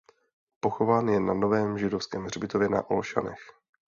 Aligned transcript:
Pochován 0.59 1.07
je 1.09 1.19
na 1.19 1.33
Novém 1.33 1.77
židovském 1.77 2.23
hřbitově 2.25 2.69
na 2.69 2.89
Olšanech. 2.89 3.39